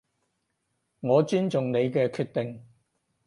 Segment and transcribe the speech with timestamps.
[1.01, 2.65] 我尊重你嘅決定